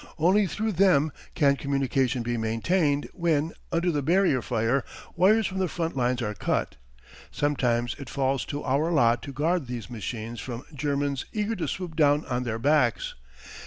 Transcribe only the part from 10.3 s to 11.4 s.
from Germans